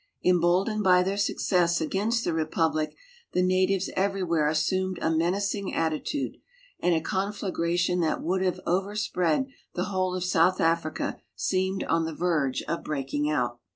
Em 0.25 0.39
boldened 0.39 0.83
by 0.83 1.03
their 1.03 1.15
success 1.15 1.79
against 1.79 2.23
the 2.23 2.33
republic 2.33 2.95
the 3.33 3.43
natives 3.43 3.91
every 3.95 4.23
where 4.23 4.47
assumed 4.47 4.97
a 4.99 5.11
menacing 5.11 5.75
attitude, 5.75 6.37
and 6.79 6.95
a 6.95 7.01
conflagration 7.01 7.99
that 7.99 8.23
would 8.23 8.41
have 8.41 8.59
overspread 8.65 9.45
the 9.75 9.83
whole 9.93 10.15
of 10.15 10.23
South 10.23 10.59
Africa 10.59 11.19
seemed 11.35 11.83
on 11.83 12.05
the 12.05 12.15
verge 12.15 12.63
of 12.63 12.83
breaking 12.83 13.29
out. 13.29 13.59